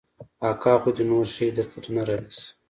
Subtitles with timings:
[0.49, 2.47] اکا خو دې نور شى درته نه رانيسي.